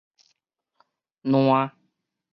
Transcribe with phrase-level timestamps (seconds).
[1.31, 1.53] 涎